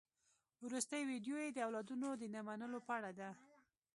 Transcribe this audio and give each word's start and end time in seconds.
وروستۍ 0.65 1.01
ويډيو 1.05 1.37
يې 1.43 1.49
د 1.53 1.59
اولادونو 1.67 2.09
د 2.15 2.23
نه 2.33 2.41
منلو 2.47 2.79
په 2.87 2.91
اړه 2.97 3.11
ده. 3.19 3.29